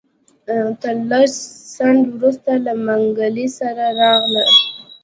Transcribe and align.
تر 0.81 0.95
لږ 1.09 1.29
ځنډ 1.73 2.01
وروسته 2.15 2.51
له 2.65 2.73
منګلي 2.85 3.47
سره 3.59 3.85
راغله. 3.99 4.45